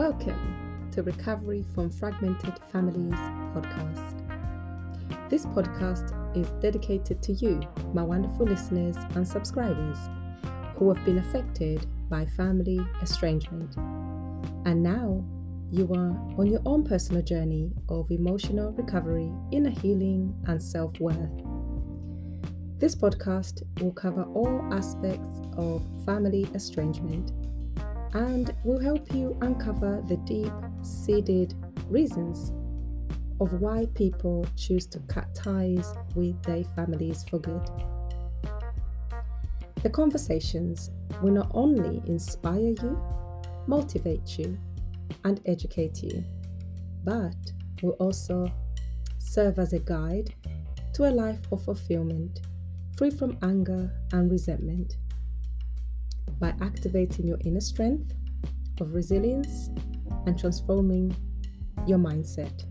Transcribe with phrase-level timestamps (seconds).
[0.00, 3.20] Welcome to Recovery from Fragmented Families
[3.52, 4.16] podcast.
[5.28, 7.60] This podcast is dedicated to you,
[7.92, 9.98] my wonderful listeners and subscribers
[10.76, 13.76] who have been affected by family estrangement.
[14.64, 15.22] And now
[15.70, 21.44] you are on your own personal journey of emotional recovery, inner healing, and self worth.
[22.78, 27.32] This podcast will cover all aspects of family estrangement
[28.14, 31.54] and will help you uncover the deep seated
[31.88, 32.52] reasons
[33.40, 37.62] of why people choose to cut ties with their families for good.
[39.82, 40.90] The conversations
[41.22, 43.02] will not only inspire you,
[43.66, 44.58] motivate you,
[45.24, 46.24] and educate you,
[47.04, 47.34] but
[47.82, 48.50] will also
[49.18, 50.34] serve as a guide
[50.94, 52.40] to a life of fulfillment,
[52.96, 54.96] free from anger and resentment
[56.38, 58.14] by activating your inner strength
[58.80, 59.70] of resilience
[60.26, 61.14] and transforming
[61.86, 62.64] your mindset.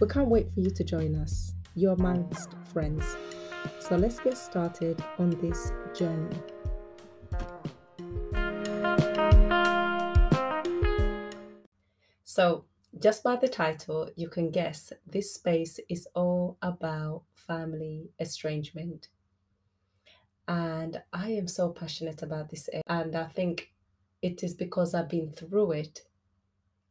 [0.00, 3.16] We can't wait for you to join us, your amongst friends.
[3.80, 6.36] So let's get started on this journey.
[12.24, 12.66] So,
[13.00, 19.08] just by the title, you can guess this space is all about family estrangement.
[20.48, 22.70] And I am so passionate about this.
[22.86, 23.70] And I think
[24.22, 26.00] it is because I've been through it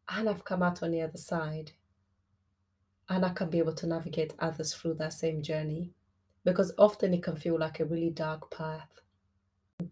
[0.07, 1.71] and I've come out on the other side.
[3.09, 5.91] And I can be able to navigate others through that same journey
[6.45, 9.01] because often it can feel like a really dark path.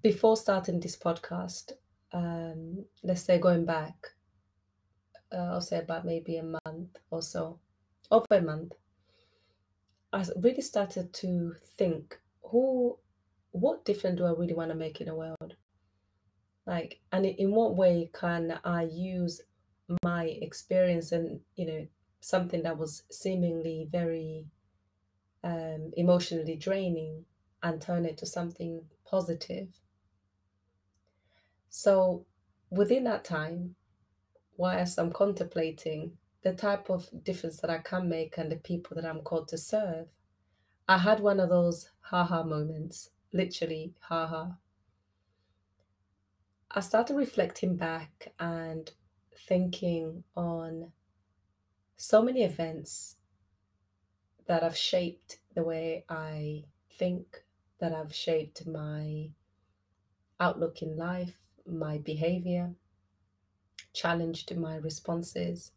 [0.03, 1.71] Before starting this podcast,
[2.13, 3.95] um, let's say going back,
[5.33, 7.59] uh, I'll say about maybe a month or so,
[8.11, 8.73] over a month,
[10.13, 12.97] I really started to think who
[13.55, 15.55] what difference do I really want to make in the world?
[16.67, 19.39] Like, and in what way can I use
[20.03, 21.87] my experience and, you know,
[22.19, 24.47] something that was seemingly very
[25.41, 27.23] um, emotionally draining
[27.63, 29.69] and turn it to something positive?
[31.69, 32.25] So,
[32.69, 33.75] within that time,
[34.57, 39.05] whilst I'm contemplating the type of difference that I can make and the people that
[39.05, 40.07] I'm called to serve,
[40.89, 44.51] I had one of those haha moments literally, haha.
[46.71, 48.91] I started reflecting back and
[49.47, 50.91] thinking on
[51.97, 53.17] so many events
[54.47, 57.43] that have shaped the way I think,
[57.79, 59.31] that have shaped my
[60.39, 61.35] outlook in life,
[61.67, 62.71] my behavior,
[63.93, 65.71] challenged my responses,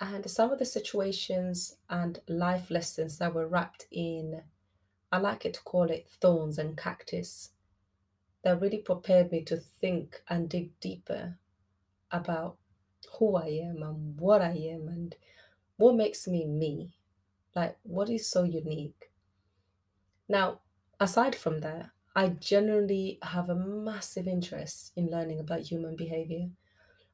[0.00, 4.42] and some of the situations and life lessons that were wrapped in
[5.12, 7.52] I like it to call it thorns and cactus,
[8.42, 11.38] that really prepared me to think and dig deeper
[12.10, 12.58] about
[13.18, 15.14] who I am and what I am and
[15.76, 16.92] what makes me me.
[17.54, 19.10] Like, what is so unique?
[20.28, 20.60] Now,
[21.00, 26.50] aside from that, I generally have a massive interest in learning about human behavior.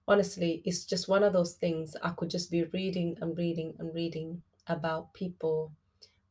[0.08, 3.94] Honestly, it's just one of those things I could just be reading and reading and
[3.94, 5.72] reading about people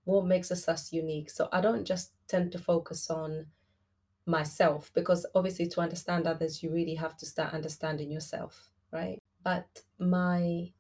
[0.06, 1.30] what makes us us unique.
[1.30, 3.48] So I don't just tend to focus on
[4.26, 9.20] myself because obviously to understand others, you really have to start understanding yourself, right?
[9.44, 10.72] But my,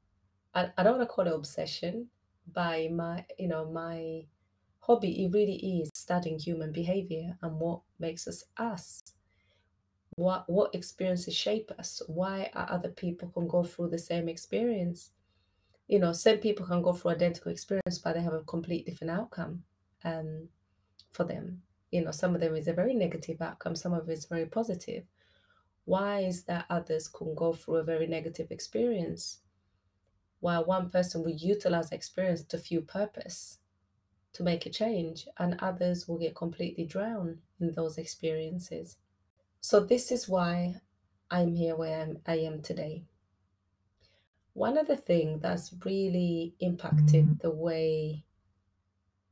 [0.53, 2.07] I, I don't want to call it obsession,
[2.51, 4.25] by my, you know, my
[4.79, 9.01] hobby, it really is studying human behavior and what makes us us.
[10.15, 12.01] What, what experiences shape us?
[12.07, 15.11] Why are other people can go through the same experience?
[15.91, 19.11] You know, some people can go through identical experience, but they have a complete different
[19.11, 19.63] outcome
[20.05, 20.47] um,
[21.11, 21.63] for them.
[21.91, 24.45] You know, some of them is a very negative outcome, some of it is very
[24.45, 25.03] positive.
[25.83, 29.39] Why is that others can go through a very negative experience?
[30.39, 33.57] While one person will utilize experience to fuel purpose,
[34.31, 38.95] to make a change, and others will get completely drowned in those experiences.
[39.59, 40.77] So, this is why
[41.29, 43.03] I'm here where I'm, I am today.
[44.53, 48.25] One of the things that's really impacted the way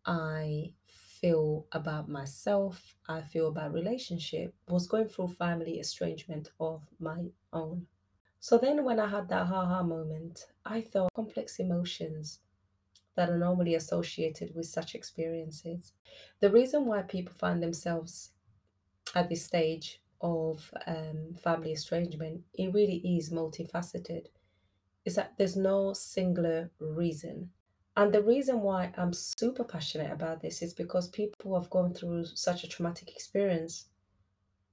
[0.05, 7.25] I feel about myself, I feel about relationship, was going through family estrangement of my
[7.51, 7.87] own.
[8.39, 12.39] So then when I had that haha moment, I felt complex emotions
[13.15, 15.91] that are normally associated with such experiences.
[16.39, 18.29] The reason why people find themselves
[19.13, 24.27] at this stage of um, family estrangement, it really is multifaceted
[25.05, 27.51] is that there's no singular reason.
[27.97, 31.93] And the reason why I'm super passionate about this is because people who have gone
[31.93, 33.87] through such a traumatic experience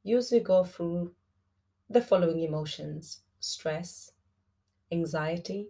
[0.03, 1.13] usually go through
[1.91, 3.21] the following emotions.
[3.39, 4.13] stress,
[4.91, 5.69] anxiety,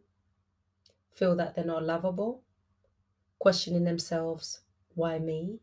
[1.11, 2.43] feel that they're not lovable,
[3.39, 4.61] questioning themselves,
[4.95, 5.61] why me?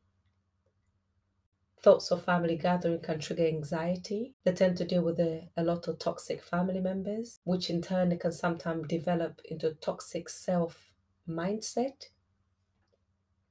[1.83, 4.33] Thoughts of family gathering can trigger anxiety.
[4.45, 8.07] They tend to deal with a, a lot of toxic family members, which in turn
[8.07, 10.93] they can sometimes develop into a toxic self
[11.27, 12.05] mindset.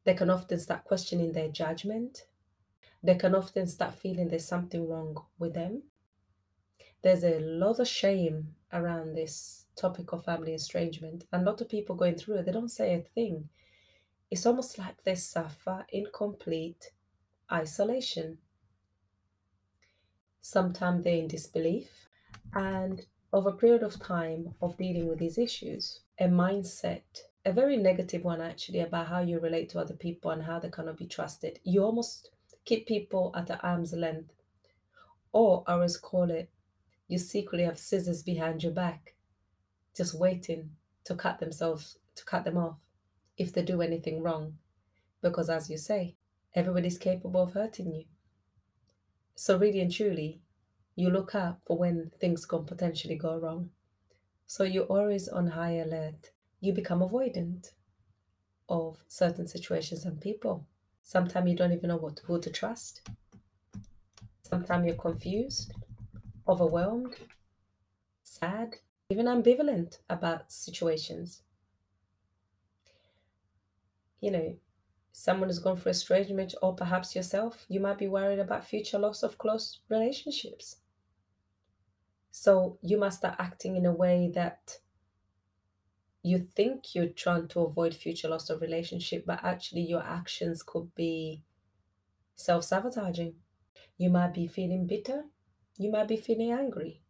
[0.05, 2.25] They can often start questioning their judgment.
[3.03, 5.83] They can often start feeling there's something wrong with them.
[7.03, 11.69] There's a lot of shame around this topic of family estrangement, and a lot of
[11.69, 13.51] people going through it, they don't say a thing.
[14.31, 16.93] It's almost like they suffer incomplete
[17.53, 18.39] isolation.
[20.41, 22.09] Sometimes they're in disbelief,
[22.55, 23.03] and
[23.33, 27.03] over a period of time of dealing with these issues, a mindset,
[27.45, 30.69] a very negative one actually, about how you relate to other people and how they
[30.69, 31.59] cannot be trusted.
[31.65, 32.31] You almost
[32.65, 34.35] keep people at arm's length,
[35.33, 36.51] or I always call it,
[37.09, 39.15] you secretly have scissors behind your back,
[39.97, 40.71] just waiting
[41.05, 42.77] to cut themselves, to cut them off
[43.37, 44.59] if they do anything wrong.
[45.21, 46.17] Because as you say,
[46.55, 48.05] everybody's capable of hurting you.
[49.35, 50.41] So, really and truly,
[50.95, 53.71] you look out for when things can potentially go wrong.
[54.47, 56.31] So, you're always on high alert.
[56.61, 57.73] You become avoidant
[58.69, 60.67] of certain situations and people.
[61.03, 63.09] Sometimes you don't even know what who to trust.
[64.43, 65.73] Sometimes you're confused,
[66.47, 67.17] overwhelmed,
[68.23, 68.77] sad,
[69.11, 71.43] even ambivalent about situations.
[74.21, 74.57] You know,
[75.13, 78.99] someone who's gone through a estrangement, or perhaps yourself, you might be worried about future
[78.99, 80.77] loss of close relationships.
[82.31, 84.79] So you must start acting in a way that
[86.23, 90.95] you think you're trying to avoid future loss of relationship, but actually your actions could
[90.95, 91.43] be
[92.35, 93.35] self sabotaging.
[93.99, 95.25] You might be feeling bitter.
[95.77, 97.03] You might be feeling angry.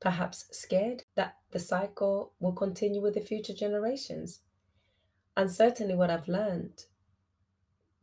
[0.00, 4.40] Perhaps scared that the cycle will continue with the future generations.
[5.36, 6.84] And certainly, what I've learned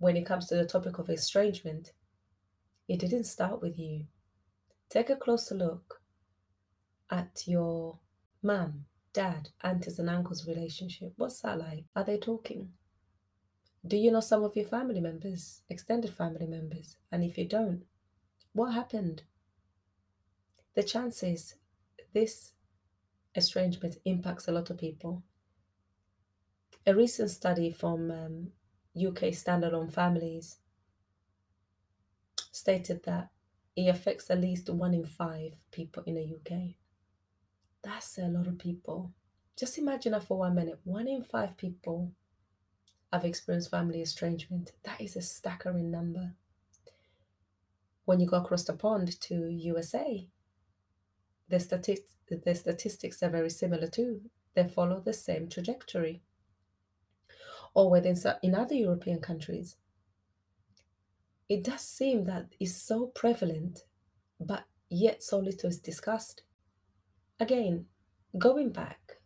[0.02, 1.92] when it comes to the topic of estrangement,
[2.88, 4.06] it didn't start with you.
[4.90, 6.02] Take a closer look
[7.12, 8.00] at your
[8.42, 11.14] mum, dad, aunties, and uncles' relationship.
[11.18, 11.86] What's that like?
[11.96, 12.70] Are they talking?
[13.86, 16.98] Do you know some of your family members, extended family members?
[17.12, 17.84] And if you don't,
[18.54, 19.22] what happened?
[20.74, 21.56] The chances
[22.12, 22.54] this
[23.36, 25.22] estrangement impacts a lot of people.
[26.88, 28.48] A recent study from um,
[28.96, 30.58] UK Stand Alone families
[32.52, 33.30] stated that
[33.76, 36.76] it affects at least one in five people in the UK.
[37.84, 39.12] That's a lot of people.
[39.58, 40.80] Just imagine that for one minute.
[40.84, 42.12] One in five people
[43.12, 44.72] have experienced family estrangement.
[44.84, 46.34] That is a staggering number.
[48.06, 50.28] When you go across the pond to USA,
[51.48, 52.00] the, stati-
[52.30, 54.22] the statistics are very similar too.
[54.54, 56.22] They follow the same trajectory
[57.74, 59.78] or within in other European countries.
[61.50, 63.84] It does seem that it's so prevalent,
[64.40, 66.44] but yet so little is discussed.
[67.40, 67.88] Again,
[68.38, 69.22] going back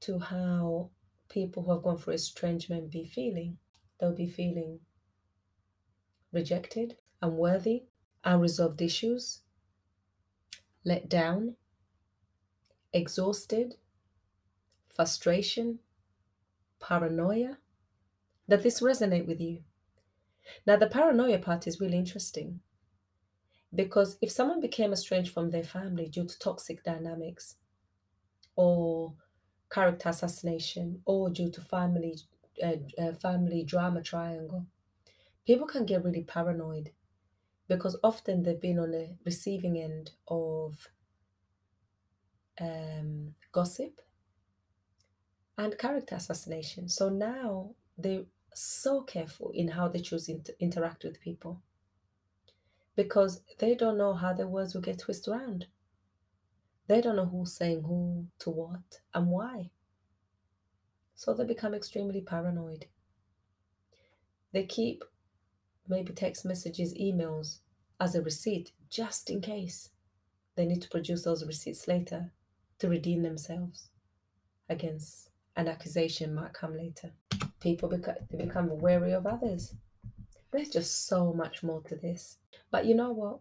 [0.00, 0.90] to how
[1.28, 3.58] people who have gone through estrangement be feeling,
[3.98, 4.80] they'll be feeling
[6.32, 7.84] rejected, unworthy,
[8.24, 9.40] unresolved issues,
[10.84, 11.56] let down,
[12.92, 13.76] exhausted,
[14.88, 15.78] frustration,
[16.80, 17.58] paranoia,
[18.50, 19.62] that this resonate with you.
[20.66, 22.60] Now, the paranoia part is really interesting
[23.72, 27.56] because if someone became estranged from their family due to toxic dynamics
[28.56, 29.14] or
[29.70, 32.18] character assassination or due to family
[32.62, 34.66] uh, uh, family drama triangle,
[35.46, 36.90] people can get really paranoid
[37.68, 40.88] because often they've been on the receiving end of
[42.60, 44.00] um, gossip
[45.56, 46.88] and character assassination.
[46.88, 51.60] So now they so careful in how they choose to interact with people
[52.96, 55.66] because they don't know how their words will get twisted around.
[56.86, 59.70] They don't know who's saying who to what and why.
[61.14, 62.86] So they become extremely paranoid.
[64.52, 65.04] They keep
[65.88, 67.58] maybe text messages, emails
[68.00, 69.90] as a receipt just in case
[70.56, 72.32] they need to produce those receipts later
[72.78, 73.88] to redeem themselves
[74.68, 77.12] against an accusation might come later
[77.60, 79.74] people become they become wary of others.
[80.50, 82.38] There's just so much more to this.
[82.70, 83.40] But you know what?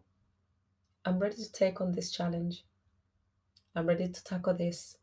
[1.06, 2.66] I'm ready to take on this challenge.
[3.76, 4.98] I'm ready to tackle this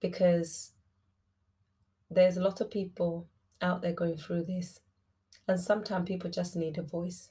[0.00, 0.72] because
[2.10, 3.28] there's a lot of people
[3.62, 4.80] out there going through this.
[5.46, 7.30] And sometimes people just need a voice.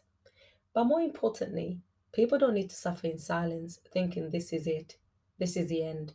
[0.74, 1.82] But more importantly,
[2.12, 4.98] people don't need to suffer in silence thinking this is it.
[5.38, 6.14] this is the end.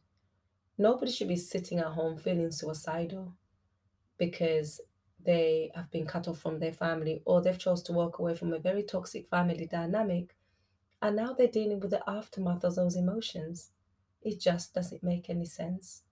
[0.76, 3.34] Nobody should be sitting at home feeling suicidal
[4.18, 4.80] because
[5.24, 8.52] they have been cut off from their family or they've chose to walk away from
[8.52, 10.34] a very toxic family dynamic
[11.04, 13.72] and now they're dealing with the aftermath of those emotions.
[14.22, 16.02] It just doesn't make any sense.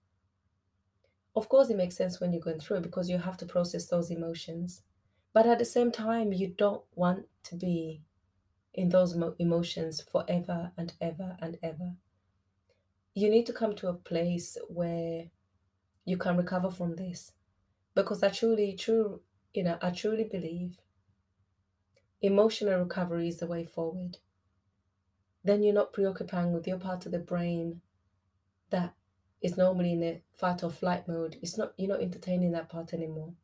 [1.35, 3.87] Of course, it makes sense when you're going through it because you have to process
[3.87, 4.83] those emotions.
[5.33, 8.03] But at the same time, you don't want to be
[8.75, 11.95] in those emotions forever and ever and ever.
[13.15, 15.31] You need to come to a place where
[16.05, 17.33] you can recover from this.
[17.95, 19.21] Because I truly, true,
[19.53, 20.79] you know, I truly believe
[22.23, 24.19] emotional recovery is the way forward.
[25.45, 27.81] Then you're not preoccupying with your part of the brain
[28.71, 28.95] that
[29.43, 31.37] is normally in a fight or flight mode.
[31.43, 33.35] It's not you're not entertaining that part anymore.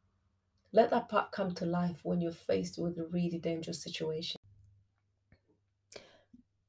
[0.72, 4.38] Let that part come to life when you're faced with a really dangerous situation.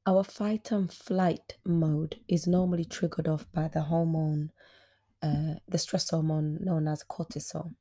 [0.05, 4.51] Our fight and flight mode is normally triggered off by the hormone,
[5.21, 7.73] uh, the stress hormone known as cortisol.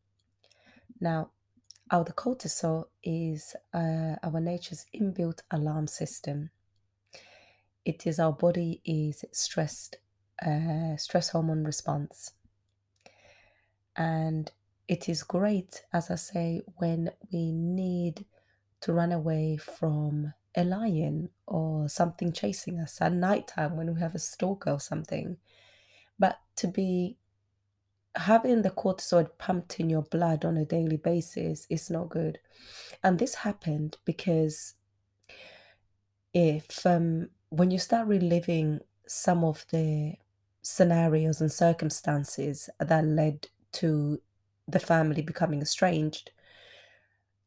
[1.00, 1.30] Now,
[1.90, 6.50] our cortisol is uh, our nature's inbuilt alarm system.
[7.84, 9.96] It is our body is stressed,
[10.44, 12.32] uh, stress hormone response,
[13.96, 14.50] and
[14.88, 18.24] it is great, as I say, when we need
[18.80, 24.14] to run away from a lion or something chasing us at nighttime when we have
[24.14, 25.36] a stalker or something.
[26.18, 27.17] But to be
[28.16, 32.38] having the cortisol pumped in your blood on a daily basis is not good.
[33.02, 34.74] And this happened because
[36.34, 40.14] if um, when you start reliving some of the
[40.62, 44.20] scenarios and circumstances that led to
[44.66, 46.30] the family becoming estranged,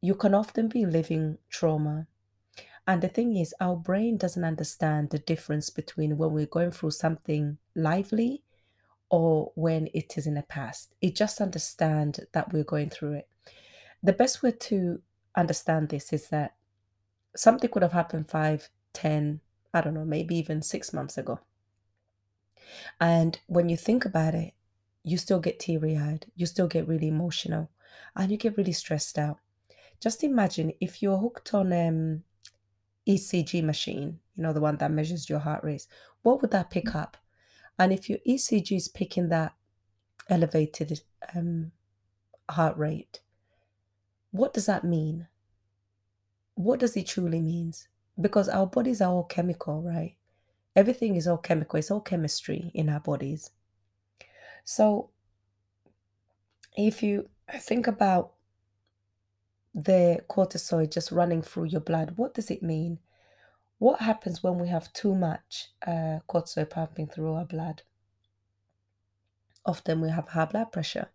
[0.02, 2.08] you can often be living trauma.
[2.88, 6.92] And the thing is, our brain doesn't understand the difference between when we're going through
[6.92, 8.42] something lively
[9.12, 10.96] or when it is in the past.
[11.02, 13.28] It just understand that we're going through it.
[14.02, 15.02] The best way to
[15.36, 16.56] understand this is that
[17.36, 19.42] something could have happened five, ten,
[19.74, 21.42] I don't know, maybe even six months ago.
[23.02, 24.54] And when you think about it,
[25.04, 27.70] you still get teary eyed, you still get really emotional,
[28.16, 29.40] and you get really stressed out.
[30.00, 32.24] Just imagine if you're hooked on um
[33.06, 35.86] ECG machine, you know, the one that measures your heart rate,
[36.22, 37.18] what would that pick up?
[37.82, 39.56] And if your ECG is picking that
[40.30, 41.02] elevated
[41.36, 41.72] um,
[42.48, 43.22] heart rate,
[44.30, 45.28] what does that mean?
[46.54, 47.88] What does it truly means?
[48.20, 50.16] Because our bodies are all chemical, right?
[50.76, 53.50] Everything is all chemical, it's all chemistry in our bodies.
[54.64, 55.10] So
[56.78, 58.34] if you think about
[59.74, 63.00] the cortisol just running through your blood, what does it mean?
[63.82, 67.82] What happens when we have too much uh, cortisol pumping through our blood?
[69.66, 71.10] Often we have high blood pressure.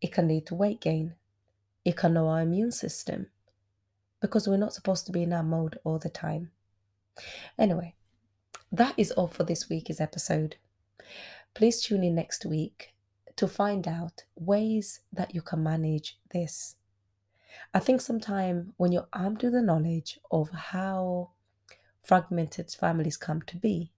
[0.00, 1.16] It can lead to weight gain.
[1.84, 3.26] It can lower our immune system
[4.20, 6.52] because we're not supposed to be in our mode all the time.
[7.58, 7.96] Anyway,
[8.70, 10.54] that is all for this week's episode.
[11.52, 12.94] Please tune in next week
[13.34, 16.76] to find out ways that you can manage this
[17.72, 21.30] I think sometimes when you're armed with the knowledge of how
[22.02, 23.92] fragmented families come to be,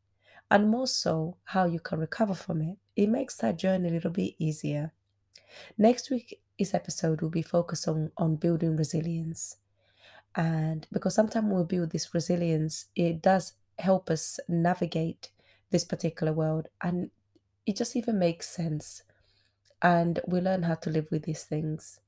[0.51, 4.11] and more so how you can recover from it, it makes that journey a little
[4.11, 4.93] bit easier.
[5.77, 9.57] Next week's episode will be focused on, on building resilience.
[10.35, 15.31] And because sometimes we build this resilience, it does help us navigate
[15.71, 16.69] this particular world.
[16.81, 17.11] And
[17.67, 19.03] it just even makes sense.
[19.83, 22.01] And we learn how to live with these things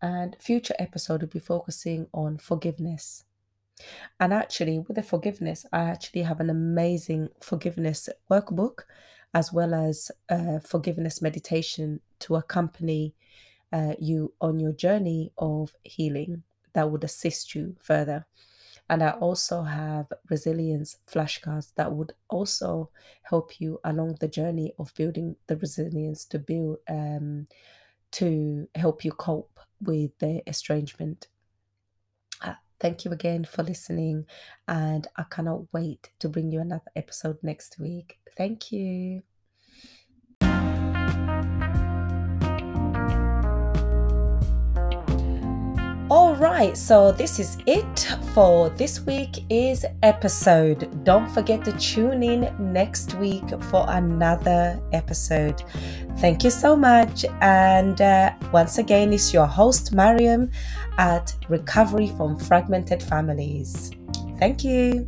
[0.00, 3.24] and future episode will be focusing on forgiveness.
[4.18, 8.80] And actually, with the forgiveness, I actually have an amazing forgiveness workbook
[9.34, 10.10] as well as
[10.64, 13.14] forgiveness meditation to accompany
[13.72, 18.26] uh, you on your journey of healing that would assist you further.
[18.90, 22.90] And I also have resilience flashcards that would also
[23.22, 27.46] help you along the journey of building the resilience to build um,
[28.12, 31.28] to help you cope with the estrangement.
[32.42, 34.26] Uh, thank you again for listening,
[34.66, 38.18] and I cannot wait to bring you another episode next week.
[38.36, 39.22] Thank you.
[46.38, 51.04] Right, so this is it for this week is episode.
[51.04, 55.62] Don't forget to tune in next week for another episode.
[56.18, 57.24] Thank you so much.
[57.40, 60.50] And uh, once again, it's your host, Mariam,
[60.98, 63.90] at Recovery from Fragmented Families.
[64.38, 65.06] Thank you.